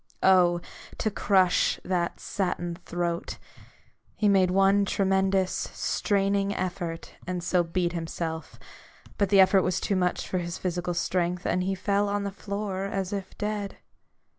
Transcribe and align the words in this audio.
Oh, 0.23 0.61
to 0.97 1.11
crush 1.11 1.79
that 1.85 2.19
satin 2.19 2.73
throat! 2.85 3.37
He 4.15 4.27
made 4.27 4.49
one 4.49 4.83
tremendous, 4.83 5.51
straining 5.53 6.55
effort, 6.55 7.13
and 7.27 7.43
so 7.43 7.61
beat 7.63 7.93
himself; 7.93 8.57
but 9.19 9.29
the 9.29 9.39
effort 9.39 9.61
was 9.61 9.79
too 9.79 9.95
much 9.95 10.27
for 10.27 10.39
his 10.39 10.57
physical 10.57 10.95
strength, 10.95 11.45
and 11.45 11.61
he 11.63 11.75
fell 11.75 12.09
on 12.09 12.23
the 12.23 12.31
floor 12.31 12.85
as 12.85 13.13
if 13.13 13.37
dead. 13.37 13.77